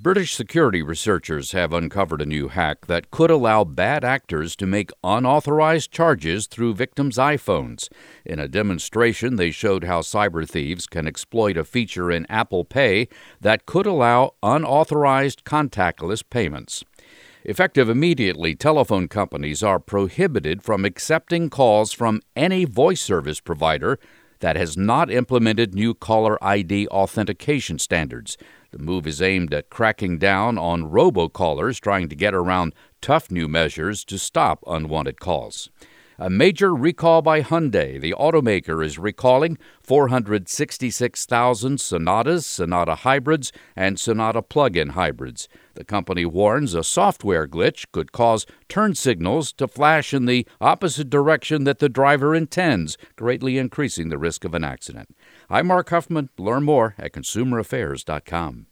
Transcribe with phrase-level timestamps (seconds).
[0.00, 4.92] British security researchers have uncovered a new hack that could allow bad actors to make
[5.02, 7.88] unauthorized charges through victims' iPhones.
[8.24, 13.08] In a demonstration, they showed how cyber thieves can exploit a feature in Apple Pay
[13.40, 16.84] that could allow unauthorized contactless payments.
[17.42, 23.98] Effective immediately, telephone companies are prohibited from accepting calls from any voice service provider
[24.40, 28.36] that has not implemented new caller ID authentication standards.
[28.70, 33.48] The move is aimed at cracking down on robocallers trying to get around tough new
[33.48, 35.70] measures to stop unwanted calls.
[36.20, 38.00] A major recall by Hyundai.
[38.00, 45.48] The automaker is recalling 466,000 Sonatas, Sonata hybrids, and Sonata plug in hybrids.
[45.74, 51.08] The company warns a software glitch could cause turn signals to flash in the opposite
[51.08, 55.14] direction that the driver intends, greatly increasing the risk of an accident.
[55.48, 56.30] I'm Mark Huffman.
[56.36, 58.66] Learn more at consumeraffairs.com.